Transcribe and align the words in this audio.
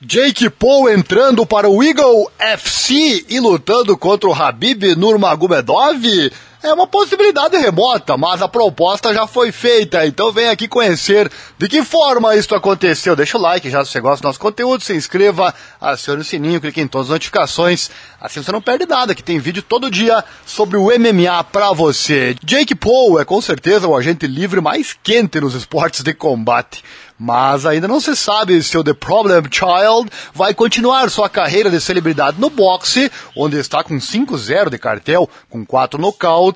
Jake 0.00 0.48
Paul 0.48 0.90
entrando 0.90 1.44
para 1.44 1.68
o 1.68 1.82
Eagle 1.82 2.30
FC 2.38 3.24
e 3.28 3.40
lutando 3.40 3.96
contra 3.96 4.28
o 4.28 4.32
Habib 4.32 4.94
Nurmagomedov 4.96 6.00
é 6.62 6.72
uma 6.72 6.86
possibilidade 6.86 7.56
remota, 7.56 8.16
mas 8.16 8.42
a 8.42 8.48
proposta 8.48 9.14
já 9.14 9.26
foi 9.26 9.52
feita, 9.52 10.06
então 10.06 10.32
vem 10.32 10.48
aqui 10.48 10.66
conhecer 10.66 11.30
de 11.56 11.68
que 11.68 11.82
forma 11.82 12.34
isso 12.34 12.54
aconteceu. 12.54 13.14
Deixa 13.14 13.38
o 13.38 13.40
like 13.40 13.70
já 13.70 13.84
se 13.84 13.92
você 13.92 14.00
gosta 14.00 14.22
do 14.22 14.26
nosso 14.26 14.40
conteúdo, 14.40 14.82
se 14.82 14.94
inscreva, 14.94 15.54
acione 15.80 16.22
o 16.22 16.24
sininho, 16.24 16.60
clique 16.60 16.80
em 16.80 16.88
todas 16.88 17.08
as 17.08 17.12
notificações, 17.12 17.90
assim 18.20 18.42
você 18.42 18.50
não 18.50 18.60
perde 18.60 18.86
nada, 18.86 19.14
que 19.14 19.22
tem 19.22 19.38
vídeo 19.38 19.62
todo 19.62 19.90
dia 19.90 20.24
sobre 20.44 20.76
o 20.76 20.86
MMA 20.98 21.44
pra 21.44 21.72
você. 21.72 22.34
Jake 22.42 22.74
Paul 22.74 23.20
é 23.20 23.24
com 23.24 23.40
certeza 23.40 23.86
o 23.86 23.96
agente 23.96 24.26
livre 24.26 24.60
mais 24.60 24.96
quente 25.02 25.40
nos 25.40 25.54
esportes 25.54 26.02
de 26.02 26.12
combate. 26.12 26.82
Mas 27.18 27.66
ainda 27.66 27.88
não 27.88 28.00
se 28.00 28.14
sabe 28.14 28.62
se 28.62 28.78
o 28.78 28.84
The 28.84 28.94
Problem 28.94 29.42
Child 29.50 30.08
vai 30.32 30.54
continuar 30.54 31.10
sua 31.10 31.28
carreira 31.28 31.68
de 31.68 31.80
celebridade 31.80 32.40
no 32.40 32.48
boxe, 32.48 33.10
onde 33.36 33.58
está 33.58 33.82
com 33.82 33.96
5-0 33.96 34.70
de 34.70 34.78
cartel, 34.78 35.28
com 35.50 35.66
4 35.66 36.00
nocautes, 36.00 36.47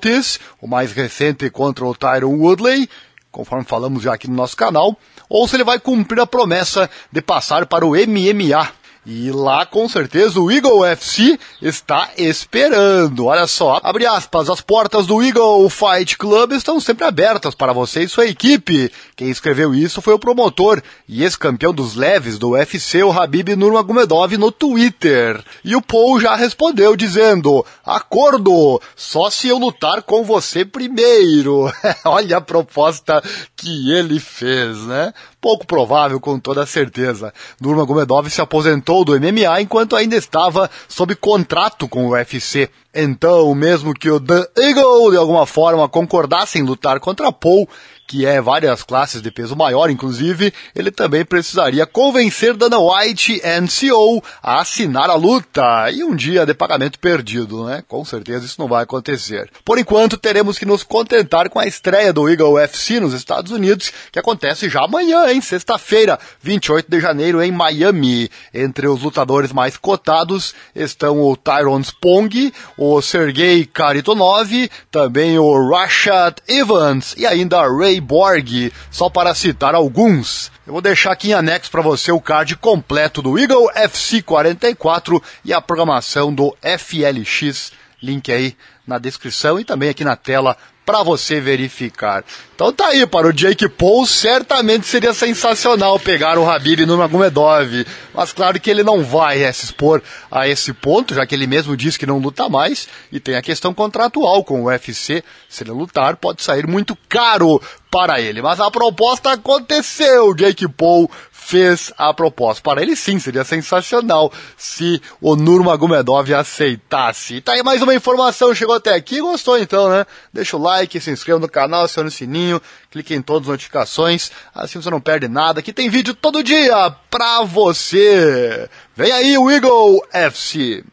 o 0.61 0.67
mais 0.67 0.91
recente 0.91 1.49
contra 1.49 1.85
o 1.85 1.95
Tyron 1.95 2.35
Woodley, 2.35 2.89
conforme 3.31 3.65
falamos 3.65 4.03
já 4.03 4.13
aqui 4.13 4.27
no 4.27 4.35
nosso 4.35 4.55
canal, 4.55 4.97
ou 5.27 5.47
se 5.47 5.55
ele 5.55 5.63
vai 5.63 5.79
cumprir 5.79 6.19
a 6.19 6.27
promessa 6.27 6.89
de 7.11 7.21
passar 7.21 7.65
para 7.65 7.85
o 7.85 7.91
MMA. 7.91 8.82
E 9.05 9.31
lá, 9.31 9.65
com 9.65 9.89
certeza, 9.89 10.39
o 10.39 10.49
Eagle 10.49 10.85
FC 10.85 11.37
está 11.61 12.11
esperando. 12.17 13.25
Olha 13.25 13.45
só, 13.47 13.81
abre 13.83 14.05
aspas, 14.05 14.49
as 14.49 14.61
portas 14.61 15.05
do 15.05 15.21
Eagle 15.21 15.69
Fight 15.69 16.17
Club 16.17 16.53
estão 16.53 16.79
sempre 16.79 17.03
abertas 17.03 17.53
para 17.53 17.73
você 17.73 18.03
e 18.03 18.07
sua 18.07 18.27
equipe. 18.27 18.89
Quem 19.13 19.29
escreveu 19.29 19.75
isso 19.75 20.01
foi 20.01 20.13
o 20.13 20.19
promotor 20.19 20.81
e 21.07 21.21
ex-campeão 21.23 21.73
dos 21.73 21.95
leves 21.95 22.37
do 22.37 22.51
UFC, 22.51 23.03
o 23.03 23.11
Habib 23.11 23.49
Nurmagomedov, 23.49 24.37
no 24.37 24.53
Twitter. 24.53 25.43
E 25.65 25.75
o 25.75 25.81
Paul 25.81 26.21
já 26.21 26.33
respondeu 26.35 26.95
dizendo, 26.95 27.65
acordo, 27.85 28.81
só 28.95 29.29
se 29.29 29.49
eu 29.49 29.57
lutar 29.57 30.01
com 30.03 30.23
você 30.23 30.63
primeiro. 30.63 31.69
Olha 32.05 32.37
a 32.37 32.41
proposta 32.41 33.21
que 33.57 33.91
ele 33.91 34.17
fez, 34.17 34.77
né? 34.83 35.13
Pouco 35.41 35.67
provável, 35.67 36.21
com 36.21 36.39
toda 36.39 36.65
certeza. 36.65 37.33
Nurmagomedov 37.59 38.29
se 38.29 38.39
aposentou 38.39 38.92
do 39.01 39.17
MMA 39.17 39.61
enquanto 39.61 39.95
ainda 39.95 40.17
estava 40.17 40.69
sob 40.89 41.15
contrato 41.15 41.87
com 41.87 42.05
o 42.05 42.11
UFC. 42.11 42.69
Então, 42.93 43.53
mesmo 43.55 43.93
que 43.93 44.09
o 44.09 44.19
The 44.19 44.49
Eagle 44.57 45.11
de 45.11 45.17
alguma 45.17 45.45
forma 45.47 45.89
concordasse 45.89 46.59
em 46.59 46.63
lutar 46.63 46.99
contra 46.99 47.31
Paul, 47.31 47.67
que 48.07 48.25
é 48.25 48.41
várias 48.41 48.83
classes 48.83 49.21
de 49.21 49.31
peso 49.31 49.55
maior, 49.55 49.89
inclusive, 49.89 50.53
ele 50.75 50.91
também 50.91 51.25
precisaria 51.25 51.85
convencer 51.85 52.53
Dana 52.53 52.77
White 52.77 53.41
NCO 53.43 54.21
a 54.41 54.59
assinar 54.59 55.09
a 55.09 55.15
luta 55.15 55.89
e 55.91 56.03
um 56.03 56.15
dia 56.15 56.45
de 56.45 56.53
pagamento 56.53 56.99
perdido, 56.99 57.65
né? 57.65 57.83
Com 57.87 58.03
certeza 58.05 58.45
isso 58.45 58.59
não 58.59 58.67
vai 58.67 58.83
acontecer. 58.83 59.49
Por 59.65 59.79
enquanto, 59.79 60.17
teremos 60.17 60.59
que 60.59 60.65
nos 60.65 60.83
contentar 60.83 61.49
com 61.49 61.59
a 61.59 61.65
estreia 61.65 62.13
do 62.13 62.29
Eagle 62.29 62.53
UFC 62.53 62.99
nos 62.99 63.13
Estados 63.13 63.51
Unidos, 63.51 63.91
que 64.11 64.19
acontece 64.19 64.69
já 64.69 64.83
amanhã, 64.83 65.31
em 65.31 65.41
sexta-feira, 65.41 66.19
28 66.41 66.91
de 66.91 66.99
janeiro, 66.99 67.41
em 67.41 67.51
Miami. 67.51 68.29
Entre 68.53 68.87
os 68.87 69.01
lutadores 69.01 69.51
mais 69.51 69.77
cotados 69.77 70.53
estão 70.75 71.19
o 71.21 71.35
Tyron 71.35 71.79
Spong, 71.79 72.53
o 72.85 73.01
Sergei 73.01 73.65
Karitonov, 73.65 74.69
também 74.91 75.39
o 75.39 75.69
Rashad 75.69 76.35
Evans 76.45 77.15
e 77.17 77.25
ainda 77.25 77.65
Ray 77.65 78.01
Borg, 78.01 78.73
só 78.91 79.09
para 79.09 79.33
citar 79.33 79.73
alguns. 79.73 80.51
Eu 80.67 80.73
vou 80.73 80.81
deixar 80.81 81.13
aqui 81.13 81.29
em 81.29 81.33
anexo 81.33 81.71
para 81.71 81.81
você 81.81 82.11
o 82.11 82.19
card 82.19 82.57
completo 82.57 83.21
do 83.21 83.39
Eagle 83.39 83.71
FC 83.73 84.21
44 84.21 85.23
e 85.45 85.53
a 85.53 85.61
programação 85.61 86.33
do 86.33 86.53
FLX. 86.61 87.71
Link 88.03 88.31
aí 88.31 88.55
na 88.85 88.99
descrição 88.99 89.57
e 89.59 89.63
também 89.63 89.89
aqui 89.89 90.03
na 90.03 90.17
tela 90.17 90.57
para 90.85 91.01
você 91.01 91.39
verificar. 91.39 92.23
Então 92.53 92.71
tá 92.71 92.87
aí, 92.87 93.05
para 93.07 93.27
o 93.27 93.33
Jake 93.33 93.69
Paul, 93.69 94.05
certamente 94.05 94.85
seria 94.85 95.13
sensacional 95.13 95.97
pegar 95.97 96.37
o 96.37 96.49
Habib 96.49 96.85
no 96.85 96.97
Magomedov, 96.97 97.85
mas 98.13 98.33
claro 98.33 98.59
que 98.59 98.69
ele 98.69 98.83
não 98.83 99.03
vai 99.03 99.43
é, 99.43 99.51
se 99.51 99.65
expor 99.65 100.01
a 100.29 100.47
esse 100.47 100.73
ponto, 100.73 101.15
já 101.15 101.25
que 101.25 101.33
ele 101.33 101.47
mesmo 101.47 101.77
disse 101.77 101.97
que 101.97 102.05
não 102.05 102.19
luta 102.19 102.49
mais, 102.49 102.87
e 103.11 103.19
tem 103.19 103.35
a 103.35 103.41
questão 103.41 103.73
contratual 103.73 104.43
com 104.43 104.61
o 104.61 104.65
UFC, 104.65 105.23
se 105.47 105.63
ele 105.63 105.71
lutar 105.71 106.17
pode 106.17 106.43
sair 106.43 106.67
muito 106.67 106.97
caro 107.07 107.61
para 107.93 108.19
ele. 108.19 108.41
Mas 108.41 108.59
a 108.59 108.71
proposta 108.71 109.33
aconteceu, 109.33 110.33
Jake 110.33 110.67
Paul 110.67 111.07
fez 111.31 111.93
a 111.95 112.11
proposta. 112.11 112.63
Para 112.63 112.81
ele 112.81 112.95
sim, 112.95 113.19
seria 113.19 113.43
sensacional 113.43 114.31
se 114.57 114.99
o 115.21 115.35
Nurmagomedov 115.35 116.33
aceitasse. 116.33 117.39
Tá 117.41 117.51
aí 117.51 117.61
mais 117.61 117.83
uma 117.83 117.93
informação, 117.93 118.55
chegou 118.55 118.73
até 118.73 118.95
aqui, 118.95 119.21
gostou 119.21 119.59
então, 119.59 119.89
né? 119.89 120.07
Deixa 120.33 120.57
o 120.57 120.61
like, 120.61 120.99
se 120.99 121.11
inscreva 121.11 121.39
no 121.39 121.47
canal, 121.47 121.83
acione 121.83 122.09
o 122.09 122.11
sininho, 122.11 122.59
clique 122.89 123.13
em 123.13 123.21
todas 123.21 123.43
as 123.43 123.51
notificações, 123.51 124.31
assim 124.55 124.81
você 124.81 124.89
não 124.89 125.01
perde 125.01 125.27
nada, 125.27 125.61
que 125.61 125.71
tem 125.71 125.87
vídeo 125.87 126.15
todo 126.15 126.43
dia 126.43 126.95
pra 127.11 127.43
você. 127.43 128.67
Vem 128.95 129.11
aí 129.11 129.37
o 129.37 129.51
Eagle 129.51 130.03
FC. 130.11 130.83